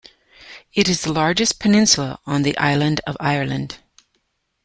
[0.73, 3.77] It is the largest peninsula on the island of Ireland.